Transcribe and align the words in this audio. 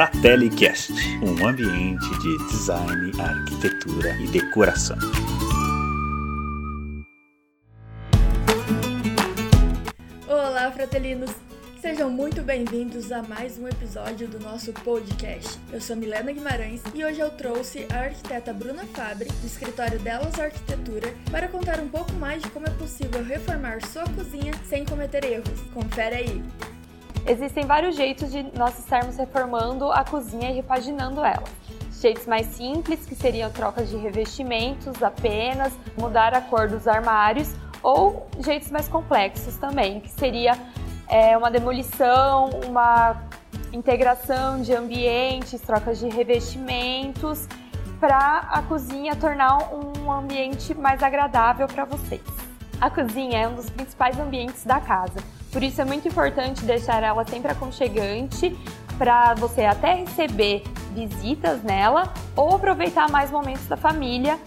FratelliCast, 0.00 0.94
um 1.22 1.46
ambiente 1.46 2.08
de 2.20 2.38
design, 2.46 3.12
arquitetura 3.20 4.16
e 4.18 4.28
decoração. 4.28 4.96
Olá, 10.26 10.72
fratelinos! 10.72 11.30
Sejam 11.82 12.08
muito 12.08 12.40
bem-vindos 12.40 13.12
a 13.12 13.22
mais 13.22 13.58
um 13.58 13.68
episódio 13.68 14.26
do 14.26 14.40
nosso 14.40 14.72
podcast. 14.72 15.58
Eu 15.70 15.82
sou 15.82 15.94
Milena 15.96 16.32
Guimarães 16.32 16.80
e 16.94 17.04
hoje 17.04 17.20
eu 17.20 17.30
trouxe 17.32 17.86
a 17.92 18.04
arquiteta 18.04 18.54
Bruna 18.54 18.86
Fabre, 18.94 19.28
do 19.28 19.46
escritório 19.46 19.98
Delas 19.98 20.40
Arquitetura, 20.40 21.14
para 21.30 21.46
contar 21.46 21.78
um 21.78 21.88
pouco 21.88 22.12
mais 22.14 22.42
de 22.42 22.48
como 22.48 22.66
é 22.66 22.70
possível 22.70 23.22
reformar 23.22 23.84
sua 23.84 24.04
cozinha 24.04 24.54
sem 24.66 24.82
cometer 24.82 25.26
erros. 25.26 25.60
Confere 25.74 26.16
aí! 26.16 26.42
Existem 27.26 27.64
vários 27.64 27.96
jeitos 27.96 28.30
de 28.30 28.42
nós 28.56 28.78
estarmos 28.78 29.16
reformando 29.16 29.90
a 29.92 30.04
cozinha 30.04 30.50
e 30.50 30.54
repaginando 30.54 31.20
ela. 31.20 31.44
Jeitos 32.00 32.26
mais 32.26 32.46
simples, 32.46 33.04
que 33.04 33.14
seriam 33.14 33.50
trocas 33.50 33.90
de 33.90 33.96
revestimentos 33.96 35.02
apenas, 35.02 35.72
mudar 35.98 36.34
a 36.34 36.40
cor 36.40 36.68
dos 36.68 36.88
armários, 36.88 37.54
ou 37.82 38.26
jeitos 38.40 38.70
mais 38.70 38.88
complexos 38.88 39.56
também, 39.56 40.00
que 40.00 40.10
seria 40.10 40.58
é, 41.08 41.36
uma 41.36 41.50
demolição, 41.50 42.50
uma 42.66 43.16
integração 43.72 44.62
de 44.62 44.74
ambientes, 44.74 45.60
trocas 45.60 45.98
de 45.98 46.08
revestimentos, 46.08 47.46
para 48.00 48.38
a 48.50 48.62
cozinha 48.62 49.14
tornar 49.14 49.58
um 49.74 50.10
ambiente 50.10 50.74
mais 50.74 51.02
agradável 51.02 51.66
para 51.68 51.84
vocês. 51.84 52.22
A 52.80 52.88
cozinha 52.88 53.40
é 53.40 53.46
um 53.46 53.54
dos 53.54 53.68
principais 53.68 54.18
ambientes 54.18 54.64
da 54.64 54.80
casa, 54.80 55.22
por 55.52 55.62
isso 55.62 55.80
é 55.80 55.84
muito 55.84 56.06
importante 56.06 56.64
deixar 56.64 57.02
ela 57.02 57.24
sempre 57.24 57.50
aconchegante 57.50 58.56
para 58.96 59.34
você 59.34 59.64
até 59.64 59.94
receber 59.94 60.62
visitas 60.92 61.62
nela 61.62 62.12
ou 62.36 62.54
aproveitar 62.54 63.10
mais 63.10 63.30
momentos 63.30 63.66
da 63.66 63.76
família 63.76 64.38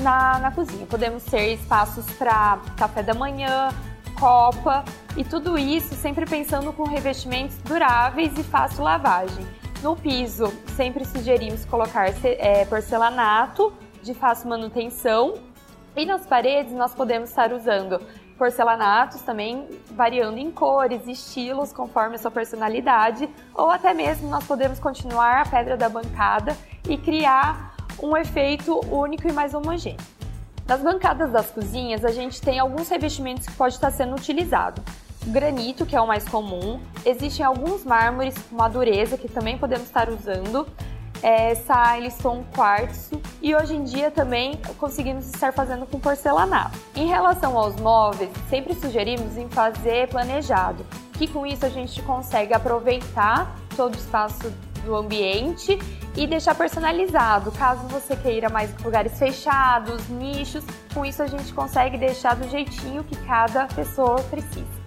na, 0.00 0.38
na 0.38 0.50
cozinha. 0.50 0.86
Podemos 0.86 1.24
ter 1.24 1.54
espaços 1.54 2.04
para 2.12 2.60
café 2.76 3.02
da 3.02 3.14
manhã, 3.14 3.70
copa 4.18 4.84
e 5.16 5.24
tudo 5.24 5.58
isso 5.58 5.94
sempre 5.94 6.26
pensando 6.26 6.72
com 6.72 6.84
revestimentos 6.84 7.56
duráveis 7.58 8.36
e 8.38 8.42
fácil 8.42 8.84
lavagem. 8.84 9.46
No 9.82 9.96
piso, 9.96 10.52
sempre 10.76 11.04
sugerimos 11.04 11.64
colocar 11.64 12.06
é, 12.24 12.64
porcelanato 12.64 13.72
de 14.02 14.14
fácil 14.14 14.48
manutenção 14.48 15.34
e 15.96 16.04
nas 16.04 16.26
paredes 16.26 16.72
nós 16.72 16.94
podemos 16.94 17.30
estar 17.30 17.52
usando 17.52 18.00
porcelanatos 18.36 19.22
também 19.22 19.68
variando 19.90 20.38
em 20.38 20.50
cores, 20.50 21.06
estilos 21.06 21.72
conforme 21.72 22.16
a 22.16 22.18
sua 22.18 22.30
personalidade, 22.30 23.28
ou 23.54 23.70
até 23.70 23.94
mesmo 23.94 24.28
nós 24.28 24.44
podemos 24.44 24.78
continuar 24.78 25.42
a 25.42 25.46
pedra 25.46 25.76
da 25.76 25.88
bancada 25.88 26.56
e 26.88 26.96
criar 26.96 27.74
um 28.02 28.16
efeito 28.16 28.80
único 28.92 29.28
e 29.28 29.32
mais 29.32 29.54
homogêneo. 29.54 30.00
Nas 30.66 30.80
bancadas 30.80 31.30
das 31.30 31.50
cozinhas, 31.50 32.04
a 32.04 32.10
gente 32.10 32.40
tem 32.40 32.58
alguns 32.58 32.88
revestimentos 32.88 33.46
que 33.46 33.52
pode 33.52 33.74
estar 33.74 33.90
sendo 33.90 34.16
utilizado. 34.16 34.82
Granito, 35.26 35.86
que 35.86 35.94
é 35.94 36.00
o 36.00 36.06
mais 36.06 36.26
comum, 36.28 36.80
existem 37.04 37.44
alguns 37.44 37.84
mármores 37.84 38.34
com 38.48 38.56
madureza 38.56 39.16
que 39.16 39.28
também 39.28 39.56
podemos 39.56 39.86
estar 39.86 40.08
usando, 40.08 40.66
é, 41.24 41.54
silestone, 41.54 42.44
quartzo 42.54 43.18
e 43.40 43.54
hoje 43.56 43.74
em 43.74 43.82
dia 43.82 44.10
também 44.10 44.60
conseguimos 44.78 45.26
estar 45.26 45.54
fazendo 45.54 45.86
com 45.86 45.98
porcelanato. 45.98 46.78
Em 46.94 47.06
relação 47.06 47.56
aos 47.56 47.76
móveis, 47.76 48.30
sempre 48.50 48.74
sugerimos 48.74 49.38
em 49.38 49.48
fazer 49.48 50.08
planejado, 50.08 50.84
que 51.14 51.26
com 51.26 51.46
isso 51.46 51.64
a 51.64 51.70
gente 51.70 52.02
consegue 52.02 52.52
aproveitar 52.52 53.56
todo 53.74 53.94
o 53.94 53.98
espaço 53.98 54.52
do 54.84 54.94
ambiente 54.94 55.78
e 56.14 56.26
deixar 56.26 56.54
personalizado. 56.54 57.50
Caso 57.52 57.88
você 57.88 58.14
queira 58.14 58.50
mais 58.50 58.70
lugares 58.82 59.18
fechados, 59.18 60.06
nichos, 60.10 60.62
com 60.92 61.06
isso 61.06 61.22
a 61.22 61.26
gente 61.26 61.54
consegue 61.54 61.96
deixar 61.96 62.36
do 62.36 62.46
jeitinho 62.50 63.02
que 63.02 63.16
cada 63.24 63.66
pessoa 63.68 64.20
precisa. 64.24 64.83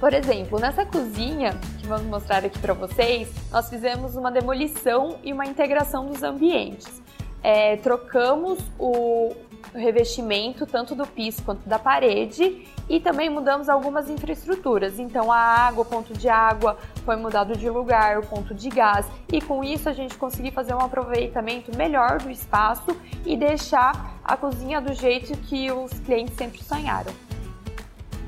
Por 0.00 0.14
exemplo, 0.14 0.58
nessa 0.58 0.86
cozinha 0.86 1.52
que 1.78 1.86
vamos 1.86 2.06
mostrar 2.06 2.42
aqui 2.42 2.58
para 2.58 2.72
vocês, 2.72 3.28
nós 3.52 3.68
fizemos 3.68 4.16
uma 4.16 4.30
demolição 4.30 5.18
e 5.22 5.30
uma 5.30 5.44
integração 5.44 6.06
dos 6.06 6.22
ambientes. 6.22 7.02
É, 7.42 7.76
trocamos 7.76 8.58
o 8.78 9.36
revestimento 9.74 10.66
tanto 10.66 10.94
do 10.94 11.06
piso 11.06 11.42
quanto 11.42 11.68
da 11.68 11.78
parede 11.78 12.66
e 12.88 12.98
também 12.98 13.28
mudamos 13.28 13.68
algumas 13.68 14.08
infraestruturas. 14.08 14.98
Então 14.98 15.30
a 15.30 15.36
água, 15.36 15.82
o 15.82 15.84
ponto 15.84 16.14
de 16.14 16.30
água 16.30 16.78
foi 17.04 17.16
mudado 17.16 17.54
de 17.54 17.68
lugar, 17.68 18.18
o 18.18 18.26
ponto 18.26 18.54
de 18.54 18.70
gás 18.70 19.06
e 19.30 19.38
com 19.38 19.62
isso 19.62 19.86
a 19.86 19.92
gente 19.92 20.16
conseguiu 20.16 20.52
fazer 20.52 20.72
um 20.72 20.80
aproveitamento 20.80 21.76
melhor 21.76 22.18
do 22.18 22.30
espaço 22.30 22.96
e 23.26 23.36
deixar 23.36 24.18
a 24.24 24.34
cozinha 24.34 24.80
do 24.80 24.94
jeito 24.94 25.36
que 25.42 25.70
os 25.70 25.92
clientes 26.00 26.34
sempre 26.36 26.64
sonharam. 26.64 27.12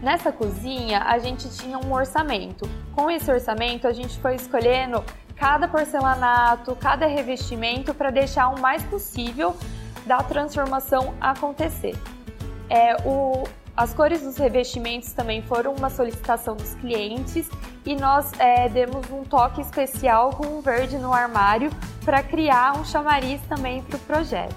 Nessa 0.02 0.32
cozinha, 0.32 1.04
a 1.04 1.16
gente 1.20 1.48
tinha 1.48 1.78
um 1.78 1.92
orçamento. 1.92 2.68
Com 2.92 3.08
esse 3.08 3.30
orçamento, 3.30 3.86
a 3.86 3.92
gente 3.92 4.18
foi 4.18 4.34
escolhendo 4.34 5.02
cada 5.36 5.68
porcelanato, 5.68 6.74
cada 6.74 7.06
revestimento 7.06 7.94
para 7.94 8.10
deixar 8.10 8.48
o 8.48 8.60
mais 8.60 8.82
possível 8.82 9.56
da 10.04 10.18
transformação 10.18 11.14
acontecer. 11.20 11.94
É, 12.68 12.96
o, 13.04 13.44
as 13.76 13.94
cores 13.94 14.22
dos 14.22 14.36
revestimentos 14.36 15.12
também 15.12 15.41
foram 15.42 15.72
uma 15.72 15.88
solicitação 15.88 16.56
dos 16.56 16.74
clientes 16.74 17.48
e 17.86 17.94
nós 17.94 18.32
é, 18.41 18.68
demos 18.68 19.08
um 19.08 19.22
toque 19.22 19.60
especial 19.60 20.30
com 20.30 20.58
um 20.58 20.60
verde 20.60 20.98
no 20.98 21.12
armário 21.12 21.70
para 22.04 22.24
criar 22.24 22.76
um 22.76 22.84
chamariz 22.84 23.41
também 23.42 23.82
para 23.82 23.96
o 23.96 24.00
projeto. 24.00 24.56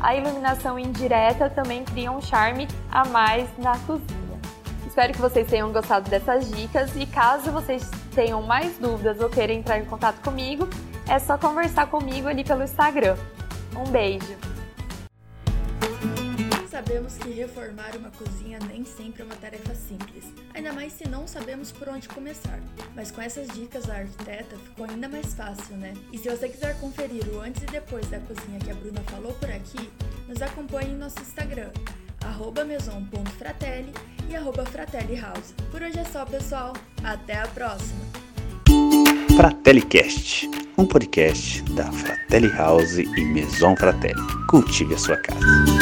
A 0.00 0.14
iluminação 0.14 0.78
indireta 0.78 1.50
também 1.50 1.84
cria 1.84 2.10
um 2.10 2.22
charme 2.22 2.66
a 2.90 3.04
mais 3.04 3.46
na 3.58 3.76
cozinha. 3.80 4.25
Espero 4.96 5.12
que 5.12 5.20
vocês 5.20 5.46
tenham 5.46 5.70
gostado 5.70 6.08
dessas 6.08 6.50
dicas 6.50 6.96
e 6.96 7.04
caso 7.04 7.52
vocês 7.52 7.86
tenham 8.14 8.40
mais 8.40 8.78
dúvidas 8.78 9.20
ou 9.20 9.28
queiram 9.28 9.52
entrar 9.52 9.78
em 9.78 9.84
contato 9.84 10.22
comigo, 10.22 10.66
é 11.06 11.18
só 11.18 11.36
conversar 11.36 11.90
comigo 11.90 12.26
ali 12.28 12.42
pelo 12.42 12.62
Instagram. 12.62 13.14
Um 13.76 13.90
beijo! 13.90 14.34
Sabemos 16.70 17.18
que 17.18 17.28
reformar 17.28 17.94
uma 17.94 18.10
cozinha 18.10 18.58
nem 18.66 18.86
sempre 18.86 19.20
é 19.20 19.26
uma 19.26 19.36
tarefa 19.36 19.74
simples, 19.74 20.24
ainda 20.54 20.72
mais 20.72 20.94
se 20.94 21.06
não 21.06 21.28
sabemos 21.28 21.70
por 21.70 21.90
onde 21.90 22.08
começar. 22.08 22.58
Mas 22.94 23.10
com 23.10 23.20
essas 23.20 23.48
dicas 23.48 23.90
a 23.90 23.96
arquiteta 23.96 24.56
ficou 24.56 24.86
ainda 24.88 25.10
mais 25.10 25.34
fácil, 25.34 25.76
né? 25.76 25.92
E 26.10 26.16
se 26.16 26.30
você 26.30 26.48
quiser 26.48 26.74
conferir 26.80 27.28
o 27.34 27.40
antes 27.42 27.62
e 27.62 27.66
depois 27.66 28.08
da 28.08 28.18
cozinha 28.20 28.58
que 28.60 28.70
a 28.70 28.74
Bruna 28.74 29.02
falou 29.10 29.34
por 29.34 29.50
aqui, 29.50 29.90
nos 30.26 30.40
acompanhe 30.40 30.92
em 30.92 30.96
nosso 30.96 31.20
Instagram, 31.20 31.68
arroba 32.26 32.64
maison.fratelli 32.64 33.92
e 34.28 34.36
arroba 34.36 34.64
Fratelli 34.64 35.14
House. 35.16 35.54
Por 35.70 35.82
hoje 35.82 35.98
é 35.98 36.04
só, 36.04 36.24
pessoal. 36.24 36.72
Até 37.02 37.40
a 37.40 37.46
próxima! 37.48 38.00
FratelliCast, 39.36 40.50
um 40.78 40.86
podcast 40.86 41.62
da 41.74 41.90
Fratelli 41.92 42.48
House 42.48 42.98
e 42.98 43.24
Maison 43.24 43.76
Fratelli. 43.76 44.20
Cultive 44.48 44.94
a 44.94 44.98
sua 44.98 45.16
casa. 45.18 45.75